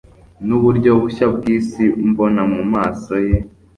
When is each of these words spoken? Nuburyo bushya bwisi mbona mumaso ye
Nuburyo 0.47 0.91
bushya 1.01 1.25
bwisi 1.35 1.83
mbona 2.09 2.41
mumaso 2.53 3.13
ye 3.27 3.37